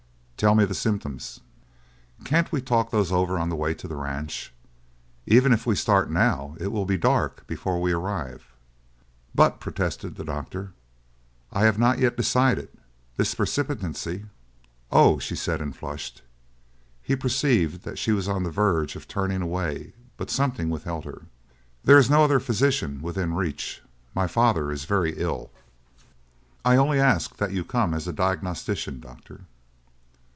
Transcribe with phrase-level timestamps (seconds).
[0.41, 1.41] "Tell me the symptoms!"
[2.25, 4.51] "Can't we talk those over on the way to the ranch?
[5.27, 8.47] Even if we start now it will be dark before we arrive."
[9.35, 10.73] "But," protested the doctor,
[11.53, 12.69] "I have not yet decided
[13.17, 14.25] this precipitancy"
[15.01, 16.23] "Oh," she said, and flushed.
[17.03, 21.21] He perceived that she was on the verge of turning away, but something withheld her.
[21.83, 23.83] "There is no other physician within reach;
[24.15, 25.51] my father is very ill.
[26.65, 29.41] I only ask that you come as a diagnostician, doctor!"